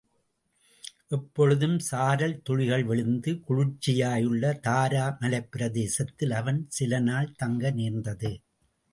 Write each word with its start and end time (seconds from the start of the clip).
எப்பொழுதும் 1.07 1.75
சாரல் 1.79 2.41
துளிகள் 2.41 2.83
விழுந்து 2.83 3.31
குளிர்ச்சியாயுள்ள 3.47 4.59
தாரா 4.59 5.17
மலைப்பிரதேசத்தில் 5.21 6.33
அவன் 6.33 6.65
சில 6.69 6.99
நாள் 6.99 7.29
தங்க 7.35 7.71
நேர்ந்தது. 7.71 8.31